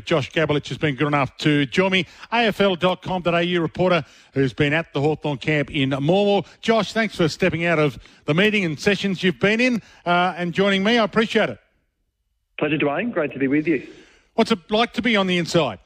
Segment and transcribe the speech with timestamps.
[0.00, 5.00] Josh Gabelich has been good enough to join me, AFL.com.au reporter who's been at the
[5.00, 6.46] Hawthorn camp in Morwell.
[6.60, 10.52] Josh, thanks for stepping out of the meeting and sessions you've been in uh, and
[10.52, 10.98] joining me.
[10.98, 11.58] I appreciate it.
[12.58, 13.12] Pleasure, Dwayne.
[13.12, 13.86] Great to be with you.
[14.34, 15.78] What's it like to be on the inside?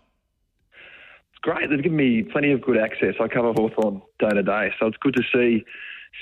[1.33, 1.71] It's great.
[1.71, 3.15] They've given me plenty of good access.
[3.21, 5.65] I cover Hawthorn day to day, so it's good to see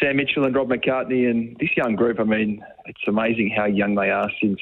[0.01, 2.20] Sam Mitchell and Rob McCartney and this young group.
[2.20, 4.60] I mean, it's amazing how young they are since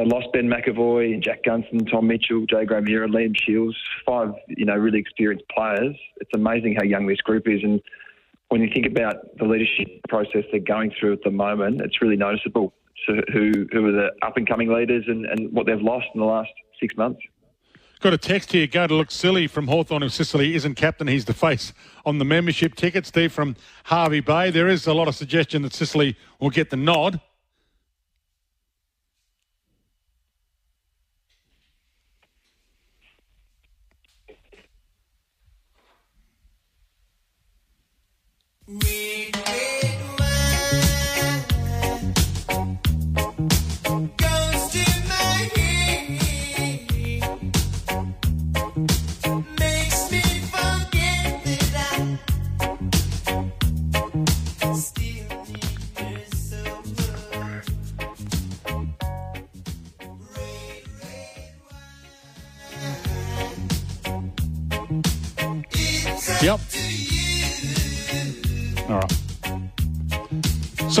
[0.00, 4.64] they lost Ben McEvoy, Jack Gunston, Tom Mitchell, Jay Graham Gramira, Liam Shields, five, you
[4.64, 5.94] know, really experienced players.
[6.16, 7.62] It's amazing how young this group is.
[7.62, 7.82] And
[8.48, 12.16] when you think about the leadership process they're going through at the moment, it's really
[12.16, 12.72] noticeable
[13.06, 16.20] so who, who are the up and coming leaders and, and what they've lost in
[16.20, 17.20] the last six months.
[18.00, 21.26] Got a text here, go to look silly from Hawthorn of Sicily isn't captain, he's
[21.26, 21.74] the face
[22.06, 23.04] on the membership ticket.
[23.04, 24.50] Steve from Hervey Bay.
[24.50, 27.20] There is a lot of suggestion that Sicily will get the nod.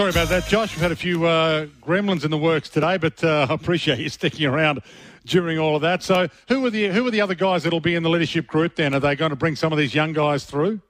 [0.00, 0.74] Sorry about that, Josh.
[0.74, 4.08] We've had a few uh, gremlins in the works today, but uh, I appreciate you
[4.08, 4.80] sticking around
[5.26, 6.02] during all of that.
[6.02, 8.76] So, who are the who are the other guys that'll be in the leadership group?
[8.76, 10.80] Then are they going to bring some of these young guys through?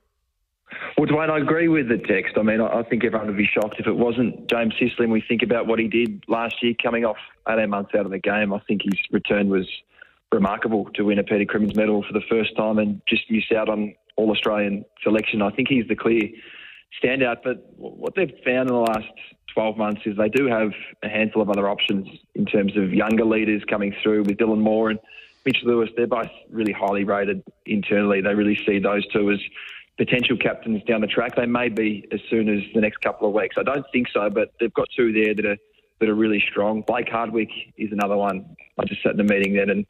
[0.97, 2.39] Well, Dwayne, I agree with the text.
[2.39, 5.07] I mean, I think everyone would be shocked if it wasn't James Sicily.
[5.07, 7.19] And we think about what he did last year, coming off
[7.49, 8.53] 18 months out of the game.
[8.53, 9.67] I think his return was
[10.31, 13.69] remarkable to win a Peter Crimmins medal for the first time and just miss out
[13.69, 15.43] on All Australian selection.
[15.43, 16.29] I think he's the clear
[17.03, 17.39] standout.
[17.45, 19.09] But what they've found in the last
[19.55, 23.25] 12 months is they do have a handful of other options in terms of younger
[23.25, 24.99] leaders coming through with Dylan Moore and
[25.45, 25.91] Mitch Lewis.
[25.97, 28.21] They're both really highly rated internally.
[28.21, 29.41] They really see those two as
[29.97, 31.37] potential captains down the track.
[31.37, 33.57] They may be as soon as the next couple of weeks.
[33.59, 35.57] I don't think so, but they've got two there that are
[36.01, 36.83] that are really strong.
[36.87, 38.57] Blake Hardwick is another one.
[38.79, 39.87] I just sat in a meeting then and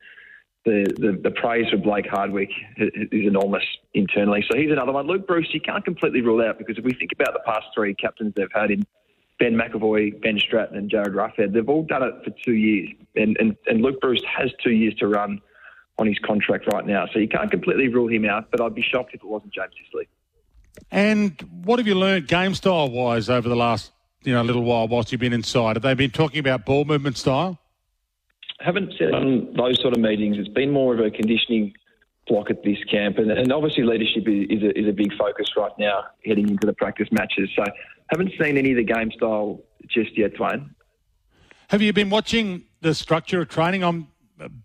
[0.64, 4.44] the, the, the praise for Blake Hardwick is enormous internally.
[4.50, 5.06] So he's another one.
[5.06, 7.94] Luke Breust, you can't completely rule out because if we think about the past three
[7.94, 8.86] captains they've had in
[9.38, 12.90] Ben McEvoy, Ben Stratton, and Jarryd Roughead, they've all done it for two years.
[13.16, 15.40] And, and, and Luke Breust has two years to run
[15.98, 17.06] on his contract right now.
[17.12, 19.72] So you can't completely rule him out, but I'd be shocked if it wasn't James
[19.86, 20.08] Sicily.
[20.90, 23.92] And what have you learned game style wise over the last
[24.22, 25.76] you know little while whilst you've been inside?
[25.76, 27.58] Have they been talking about ball movement style?
[28.60, 30.36] Haven't on those sort of meetings.
[30.38, 31.74] It's been more of a conditioning
[32.26, 35.72] block at this camp, and, and obviously leadership is a, is a big focus right
[35.78, 37.50] now heading into the practice matches.
[37.56, 37.64] So
[38.08, 40.70] haven't seen any of the game style just yet, Dwayne.
[41.68, 43.82] Have you been watching the structure of training?
[43.82, 44.08] I'm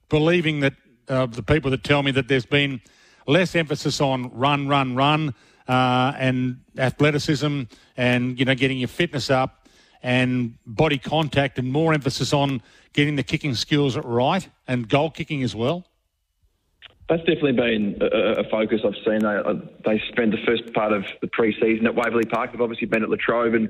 [0.10, 0.74] believing that
[1.08, 2.82] uh, the people that tell me that there's been
[3.28, 5.34] less emphasis on run, run, run,
[5.68, 7.64] uh, and athleticism,
[7.98, 9.65] and you know getting your fitness up
[10.06, 12.62] and body contact, and more emphasis on
[12.94, 15.84] getting the kicking skills right and goal kicking as well?
[17.10, 19.20] That's definitely been a, focus I've seen.
[19.20, 22.52] They, uh, spent the first part of the pre-season at Waverley Park.
[22.52, 23.70] They've obviously been at La Trobe and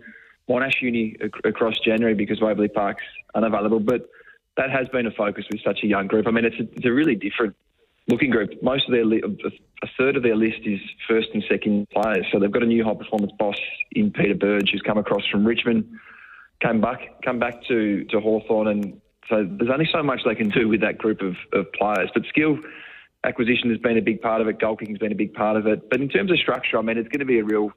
[0.49, 3.03] Monash Uni across January because Waverley Park's
[3.33, 3.79] unavailable.
[3.79, 4.09] But
[4.57, 6.27] that has been a focus with such a young group.
[6.27, 7.55] I mean, it's a, it's a really different
[8.07, 8.61] looking group.
[8.61, 9.23] Most of their li-
[9.83, 12.25] a third of their list is first and second players.
[12.31, 13.57] So they've got a new high performance boss
[13.93, 15.85] in Peter Burge who's come across from Richmond,
[16.61, 20.49] came back come back to to Hawthorn and so there's only so much they can
[20.49, 22.09] do with that group of, of players.
[22.13, 22.57] But skill
[23.23, 24.59] acquisition has been a big part of it.
[24.59, 25.89] Goal kicking's been a big part of it.
[25.89, 27.71] But in terms of structure, I mean, it's going to be a real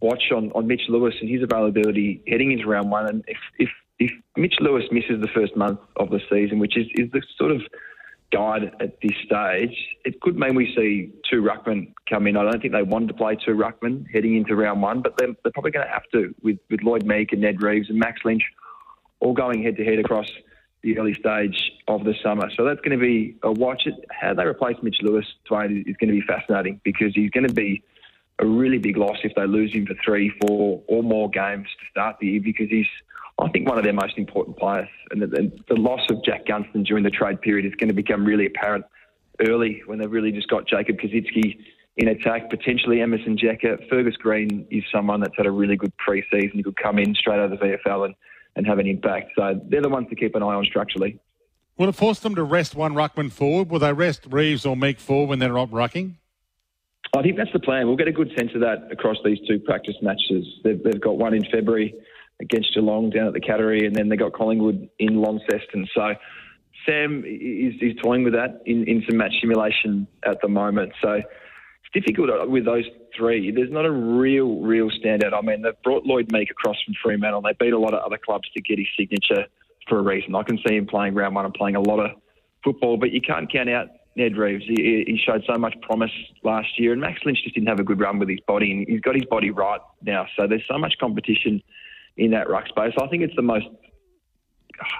[0.00, 3.08] watch on, on Mitch Lewis and his availability heading into round one.
[3.08, 6.86] And if, if, if Mitch Lewis misses the first month of the season, which is,
[6.94, 7.62] is the sort of
[8.32, 12.36] guide at this stage, it could mean we see two ruckmen come in.
[12.36, 15.34] I don't think they wanted to play two ruckmen heading into round one, but they're,
[15.42, 18.20] they're probably going to have to with, with Lloyd Meek and Ned Reeves and Max
[18.24, 18.42] Lynch
[19.20, 20.30] all going head to head across
[20.82, 22.50] the early stage of the summer.
[22.56, 23.82] So that's going to be a watch.
[23.84, 27.46] It how they replace Mitch Lewis, Dwayne, is going to be fascinating because he's going
[27.46, 27.82] to be
[28.38, 31.86] a really big loss if they lose him for three, four, or more games to
[31.90, 32.86] start the year because he's,
[33.40, 34.88] I think, one of their most important players.
[35.10, 38.24] And the, the loss of Jack Gunston during the trade period is going to become
[38.24, 38.84] really apparent
[39.46, 41.58] early when they've really just got Jacob Koschitzke
[41.96, 43.88] in attack, potentially Emerson Jeka.
[43.88, 46.50] Fergus Greene is someone that's had a really good pre-season.
[46.54, 48.14] He could come in straight out of the VFL and,
[48.56, 49.32] and have an impact.
[49.36, 51.18] So they're the ones to keep an eye on structurally.
[51.76, 53.70] Will it force them to rest one ruckman forward?
[53.70, 56.14] Will they rest Reeves or Meek forward when they're not rucking?
[57.16, 57.86] I think that's the plan.
[57.86, 60.44] We'll get a good sense of that across these two practice matches.
[60.62, 61.94] They've, they've got one in February
[62.40, 65.86] against Geelong down at the Cattery, and then they got Collingwood in Launceston.
[65.94, 66.14] So
[66.86, 70.92] Sam is, is toying with that in, in some match simulation at the moment.
[71.02, 72.84] So it's difficult uh, with those
[73.16, 73.50] three.
[73.50, 75.34] There's not a real, real standout.
[75.34, 77.42] I mean, they've brought Lloyd Meek across from Fremantle.
[77.44, 79.46] And they beat a lot of other clubs to get his signature
[79.88, 80.34] for a reason.
[80.34, 82.12] I can see him playing round one and playing a lot of
[82.64, 84.64] football, but you can't count out Ned Reeves.
[84.66, 86.10] He, he, showed so much promise
[86.42, 88.86] last year, and Max Lynch just didn't have a good run with his body, and
[88.88, 90.26] he's got his body right now.
[90.36, 91.62] So there's so much competition
[92.16, 92.92] in that ruck space.
[93.00, 93.66] I think it's the most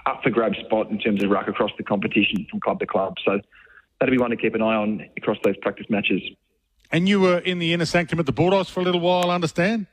[0.06, 3.14] up for grab spot in terms of ruck across the competition from club to club.
[3.24, 3.40] So
[3.98, 6.22] that'll be one to keep an eye on across those practice matches.
[6.92, 9.34] And you were in the inner sanctum at the Bulldogs for a little while, I
[9.34, 9.86] understand?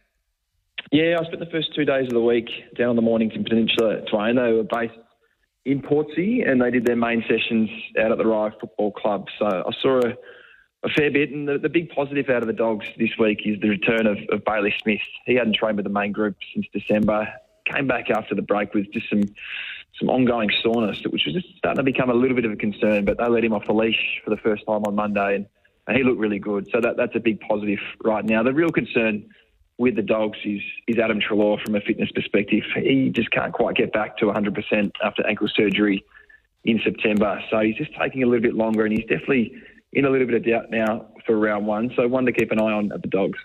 [0.91, 4.01] Yeah, I spent the first two days of the week down on the Mornington Peninsula,
[4.11, 4.35] Dwayne.
[4.35, 4.99] They were based
[5.65, 7.69] in Portsea, and they did their main sessions
[7.99, 9.25] out at the Rye Football Club.
[9.37, 10.13] So I saw a,
[10.83, 13.59] a fair bit, and the, the, big positive out of the Dogs this week is
[13.59, 15.01] the return of, of, Bailey Smith.
[15.25, 17.27] He hadn't trained with the main group since December.
[17.65, 19.23] Came back after the break with just some
[19.99, 23.03] some ongoing soreness, which was just starting to become a little bit of a concern.
[23.03, 25.47] But they let him off the leash for the first time on Monday, and,
[25.87, 26.69] and he looked really good.
[26.71, 28.43] So that, that's a big positive right now.
[28.43, 29.27] The real concern
[29.79, 32.63] with the dogs is is Adam Treloar from a fitness perspective.
[32.75, 36.05] He just can't quite get back to 100% after ankle surgery
[36.63, 37.41] in September.
[37.49, 39.53] So he's just taking a little bit longer, and he's definitely
[39.97, 41.91] in a little bit of doubt now for round one.
[41.95, 43.39] So one to keep an eye on at the dogs.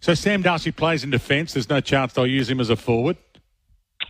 [0.00, 1.54] So Sam Darcy plays in defence.
[1.54, 3.16] There's no chance they'll use him as a forward.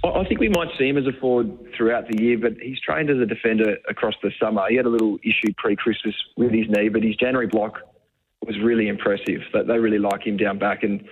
[0.02, 3.10] I think we might see him as a forward throughout the year, but he's trained
[3.10, 4.62] as a defender across the summer.
[4.69, 7.78] He had a little issue pre-Christmas with his knee, but his January block
[8.46, 9.42] was really impressive.
[9.52, 11.04] They really like him down back, and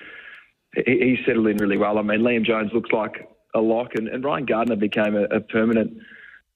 [0.74, 1.98] he's settled in really well.
[1.98, 5.40] I mean, Liam Jones looks like a lock, and, and Ryan Gardner became a, a
[5.40, 5.96] permanent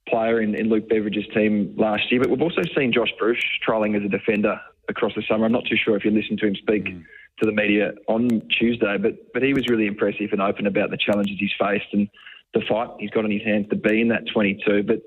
[0.09, 2.21] player in, in, Luke Beveridge's team last year.
[2.21, 5.47] But we've also seen Josh Bruce trialling as a defender across the summer.
[5.47, 7.03] I'm not too sure if you listened to him speak mm.
[7.41, 10.97] to the media on Tuesday, but but he was really impressive and open about the
[10.97, 12.09] challenges he's faced and
[12.55, 14.85] the fight he's got on his hands to be in that 22.
[14.85, 15.03] But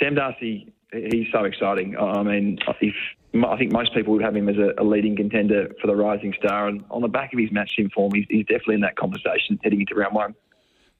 [0.00, 1.96] Sam Darcy, he's so exciting.
[1.96, 2.94] I mean, if
[3.44, 6.34] I think most people would have him as a, a, leading contender for the Rising
[6.38, 8.96] Star, and on the back of his match in form, he's, he's definitely in that
[8.96, 10.34] conversation heading into round one.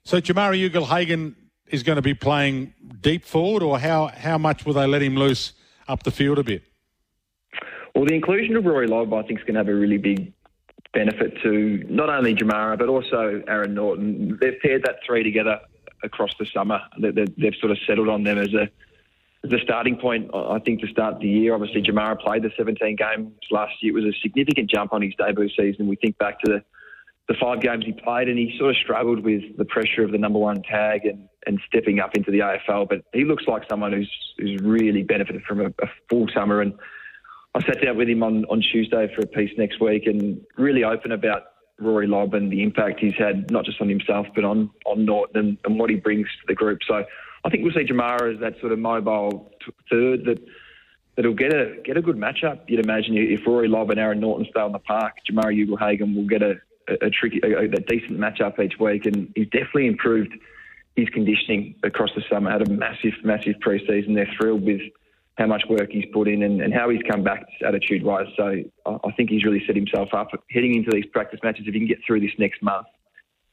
[0.04, 1.36] So Jamarra Ugle-Hagan
[1.72, 5.16] is going to be playing deep forward, or how how much will they let him
[5.16, 5.52] loose
[5.88, 6.62] up the field a bit?
[7.94, 10.32] Well, the inclusion of Rory Lobb, I think, is going to have a really big
[10.92, 14.38] benefit to not only Jamarra but also Aaron Naughton.
[14.40, 15.58] They've paired that three together
[16.02, 16.80] across the summer.
[16.98, 18.68] They've sort of settled on them as a
[19.44, 21.54] the starting point, I think, to start the year.
[21.54, 23.96] Obviously, Jamarra played the 17 games last year.
[23.96, 25.88] It was a significant jump on his debut season.
[25.88, 26.64] We think back to the,
[27.28, 30.18] the five games he played, and he sort of struggled with the pressure of the
[30.18, 32.88] number one tag and, and stepping up into the AFL.
[32.88, 36.60] But he looks like someone who's who's really benefited from a, a full summer.
[36.60, 36.74] And
[37.54, 40.84] I sat down with him on, on Tuesday for a piece next week and really
[40.84, 41.42] open about
[41.78, 45.36] Rory Lobb and the impact he's had, not just on himself, but on, on Naughton
[45.36, 46.80] and, and what he brings to the group.
[46.86, 47.04] So
[47.44, 50.38] I think we'll see Jamarra as that sort of mobile t- third that
[51.16, 52.60] that'll get a get a good matchup.
[52.68, 56.26] You'd imagine if Rory Lobb and Aaron Naughton stay on the park, Jamarra Ugle-Hagan will
[56.26, 56.54] get a,
[56.88, 60.32] a, tricky, a, a, decent matchup each week, and he's definitely improved
[60.96, 62.50] his conditioning across the summer.
[62.50, 64.14] Had a massive, massive pre-season.
[64.14, 64.80] They're thrilled with
[65.38, 68.26] how much work he's put in and, and how he's come back attitude-wise.
[68.36, 71.64] So I, think he's really set himself up heading into these practice matches.
[71.66, 72.86] If he can get through this next month,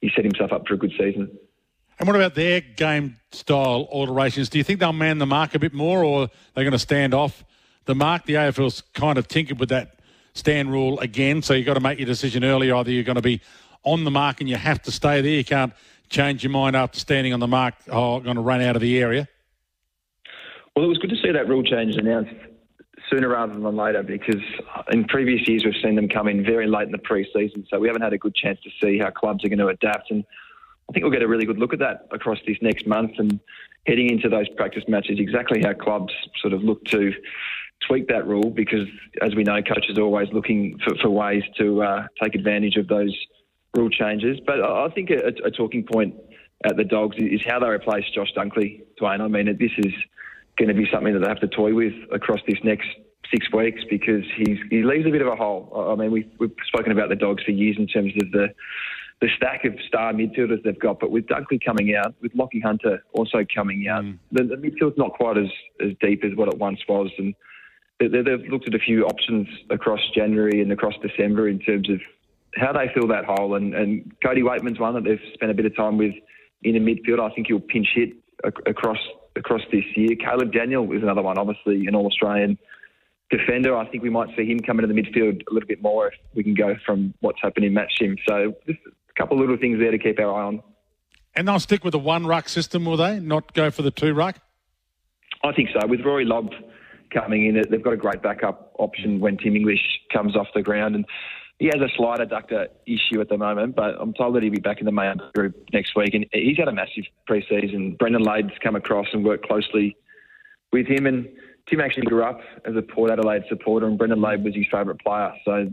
[0.01, 1.29] he's set himself up for a good season.
[1.97, 4.49] And what about their game style alterations?
[4.49, 7.13] Do you think they'll man the mark a bit more, or they're going to stand
[7.13, 7.43] off
[7.85, 8.25] the mark?
[8.25, 9.98] The AFL's kind of tinkered with that
[10.39, 12.71] stand rule again, so you've got to make your decision early.
[12.71, 13.41] Either you're going to be
[13.83, 15.31] on the mark and you have to stay there.
[15.31, 15.73] You can't
[16.09, 17.75] change your mind after standing on the mark.
[17.89, 19.27] Oh, I'm going to run out of the area.
[20.75, 22.33] Well, it was good to see that rule change announced
[23.09, 24.41] sooner rather than later because
[24.91, 27.87] in previous years we've seen them come in very late in the pre-season, so we
[27.87, 30.23] haven't had a good chance to see how clubs are going to adapt and
[30.89, 33.39] I think we'll get a really good look at that across this next month and
[33.85, 37.13] heading into those practice matches, exactly how clubs sort of look to
[37.89, 38.87] tweak that rule because,
[39.21, 42.87] as we know, coaches are always looking for, for ways to uh, take advantage of
[42.87, 43.15] those
[43.75, 44.37] rule changes.
[44.45, 46.15] But I think a, a, talking point
[46.65, 49.21] at the Dogs is how they replace Josh Dunkley, Dwayne.
[49.21, 49.93] I mean, this is
[50.57, 52.87] going to be something that they have to toy with across this next
[53.33, 55.91] six weeks because he's, he leaves a bit of a hole.
[55.91, 58.49] I mean, we've, we've spoken about the Dogs for years in terms of the
[59.21, 63.03] the stack of star midfielders they've got, but with Dunkley coming out, with Lachie Hunter
[63.11, 64.17] also coming out, mm.
[64.31, 65.49] the, the, midfield's not quite as,
[65.81, 67.09] as deep as what it once was.
[67.17, 67.35] And
[67.99, 71.99] they've looked at a few options across January and across December in terms of
[72.55, 73.55] how they fill that hole.
[73.55, 76.13] And, and Cody Weightman's one that they've spent a bit of time with
[76.63, 77.19] in the midfield.
[77.19, 78.13] I think he'll pinch hit
[78.65, 78.97] across
[79.35, 80.15] across this year.
[80.15, 82.57] Caleb Daniel is another one, obviously an All Australian
[83.29, 83.77] defender.
[83.77, 86.13] I think we might see him come into the midfield a little bit more if
[86.33, 88.17] we can go from what's happened in match sim.
[88.27, 90.63] So just a couple of little things there to keep our eye on.
[91.35, 93.19] And they'll stick with the one ruck system, will they?
[93.19, 94.37] Not go for the two ruck?
[95.43, 95.87] I think so.
[95.87, 96.51] With Rory Lobb
[97.13, 100.95] coming in, they've got a great backup option when Tim English comes off the ground.
[100.95, 101.05] And
[101.57, 104.59] he has a slight adductor issue at the moment, but I'm told that he'll be
[104.59, 106.13] back in the main group next week.
[106.13, 107.95] And he's had a massive pre-season.
[107.99, 109.97] Brendan Lade's come across and worked closely
[110.71, 111.05] with him.
[111.05, 111.27] And
[111.69, 114.99] Tim actually grew up as a Port Adelaide supporter, and Brendan Lade was his favourite
[115.01, 115.33] player.
[115.43, 115.69] So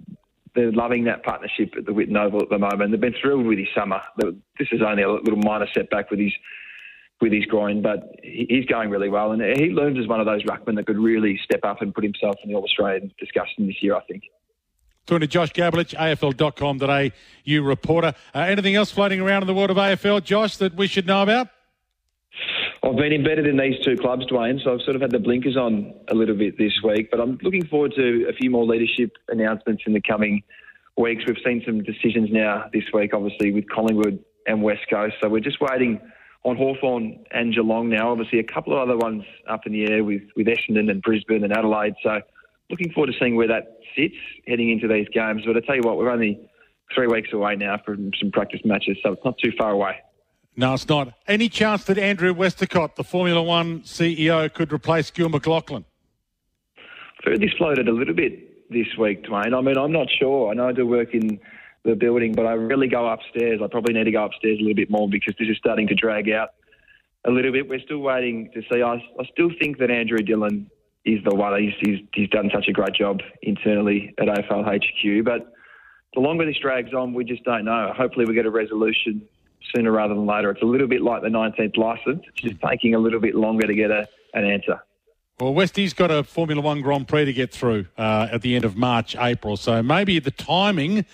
[0.54, 2.90] they're loving that partnership at the Whitten Oval at the moment.
[2.90, 4.00] They've been thrilled with his summer.
[4.18, 6.32] This is only a little minor setback with his
[7.20, 9.32] with his groin, but he's going really well.
[9.32, 12.04] And he looms as one of those ruckmen that could really step up and put
[12.04, 14.24] himself in the All Australian discussion this year, I think.
[15.06, 17.10] Talking to Josh Gabelich, AFL.com.au
[17.44, 18.12] you reporter.
[18.34, 21.22] Uh, anything else floating around in the world of AFL, Josh, that we should know
[21.22, 21.48] about?
[22.82, 25.56] I've been embedded in these two clubs, Dwayne, so I've sort of had the blinkers
[25.56, 27.10] on a little bit this week.
[27.10, 30.42] But I'm looking forward to a few more leadership announcements in the coming
[30.96, 31.24] weeks.
[31.26, 35.14] We've seen some decisions now this week, obviously, with Collingwood and West Coast.
[35.22, 36.00] So we're just waiting
[36.46, 38.12] on Hawthorn and Geelong now.
[38.12, 41.42] Obviously, a couple of other ones up in the air with, with Essendon and Brisbane
[41.42, 41.94] and Adelaide.
[42.04, 42.20] So
[42.70, 44.14] looking forward to seeing where that sits
[44.46, 45.42] heading into these games.
[45.44, 46.48] But I tell you what, we're only
[46.94, 49.96] three weeks away now from some practice matches, so it's not too far away.
[50.56, 51.14] No, it's not.
[51.26, 55.84] Any chance that Andrew Westacott, the Formula One CEO, could replace Gil McLachlan?
[56.78, 59.52] I've heard this floated a little bit this week, Dwayne.
[59.52, 60.50] I mean, I'm not sure.
[60.50, 61.40] I know I do work in
[61.86, 63.60] the building, but I really go upstairs.
[63.62, 65.94] I probably need to go upstairs a little bit more because this is starting to
[65.94, 66.50] drag out
[67.24, 67.68] a little bit.
[67.68, 68.82] We're still waiting to see.
[68.82, 70.70] I, I still think that Andrew Dillon
[71.04, 71.60] is the one.
[71.62, 75.24] He's, he's, he's done such a great job internally at AFL HQ.
[75.24, 75.52] But
[76.14, 77.92] the longer this drags on, we just don't know.
[77.96, 79.22] Hopefully, we get a resolution
[79.74, 80.50] sooner rather than later.
[80.50, 82.22] It's a little bit like the 19th licence.
[82.28, 84.82] It's just taking a little bit longer to get a, an answer.
[85.38, 88.64] Well, Westy's got a Formula One Grand Prix to get through uh, at the end
[88.64, 89.58] of March, April.
[89.58, 91.04] So maybe the timing,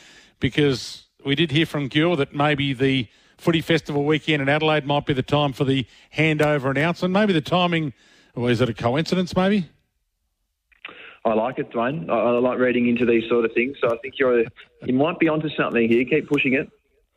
[0.42, 3.08] because we did hear from Gil that maybe the
[3.38, 7.14] Footy Festival weekend in Adelaide might be the time for the handover announcement.
[7.14, 7.94] Maybe the timing,
[8.34, 9.68] or is it a coincidence maybe?
[11.24, 12.10] I like it, Dwayne.
[12.10, 13.76] I, I, like reading into these sort of things.
[13.80, 14.40] So I think you're
[14.84, 16.04] you might be onto something here.
[16.04, 16.68] Keep pushing it.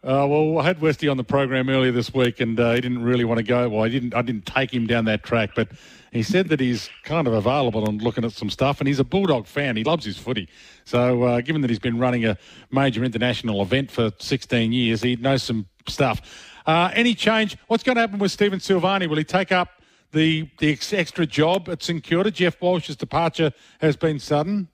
[0.03, 3.01] Uh, well, I had Westy on the program earlier this week, and uh, he didn't
[3.01, 3.67] really want to go.
[3.67, 4.13] Well, I didn't.
[4.13, 5.69] I didn't take him down that track, but
[6.15, 9.03] he said that he's kind of available and looking at some stuff, and he's a
[9.03, 9.75] Bulldog fan.
[9.75, 10.47] He loves his footy.
[10.85, 12.37] So, uh, given that he's been running a
[12.71, 16.21] major international event for 16 years, he knows some stuff.
[16.65, 17.57] Uh, any change?
[17.67, 19.07] What's going to happen with Stephen Silvagni?
[19.07, 19.69] Will he take up
[20.15, 22.31] the the extra job at St Kilda.
[22.31, 24.69] Geoff Walsh's departure has been sudden.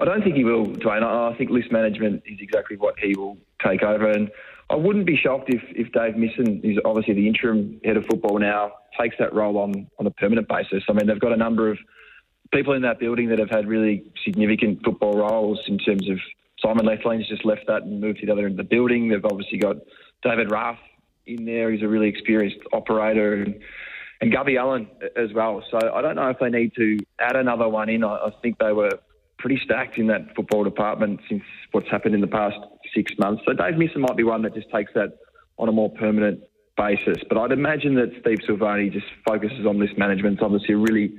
[0.00, 1.02] I don't think he will, Dwayne.
[1.02, 4.30] I think list management is exactly what he will take over, and
[4.70, 8.38] I wouldn't be shocked if, if Dave Misson, who's obviously the interim head of football
[8.38, 10.82] now, takes that role on on a permanent basis.
[10.88, 11.78] I mean, they've got a number of
[12.52, 16.18] people in that building that have had really significant football roles in terms of
[16.60, 19.08] Simon Lethlean's just left that and moved to the other end of the building.
[19.08, 19.76] They've obviously got
[20.22, 20.78] David Ralph
[21.26, 21.70] in there.
[21.70, 23.42] He's a really experienced operator.
[23.42, 23.60] And,
[24.20, 25.62] and Gubby Allen as well.
[25.70, 28.04] So I don't know if they need to add another one in.
[28.04, 28.90] I, I think they were
[29.38, 32.56] pretty stacked in that football department since what's happened in the past
[32.94, 33.42] six months.
[33.46, 35.18] So Dave Misson might be one that just takes that
[35.58, 36.40] on a more permanent
[36.76, 37.18] basis.
[37.28, 40.34] But I'd imagine that Steve Silvagni just focuses on list management.
[40.34, 41.12] It's obviously a really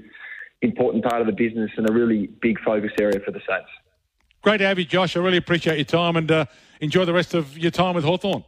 [0.62, 3.70] important part of the business and a really big focus area for the Saints.
[4.42, 5.16] Great to have you, Josh.
[5.16, 6.46] I really appreciate your time and uh,
[6.80, 8.44] enjoy the rest of your time with Hawthorn.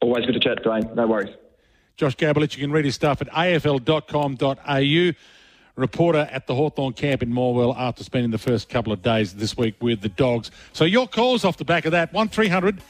[0.00, 0.94] Always good to chat, Dwayne.
[0.94, 1.34] No worries.
[1.96, 5.12] Josh Gabelich, you can read his stuff at afl.com.au.
[5.74, 9.56] Reporter at the Hawthorn camp in Morwell after spending the first couple of days this
[9.56, 10.50] week with the Dogs.
[10.74, 12.82] So your calls off the back of that, 1300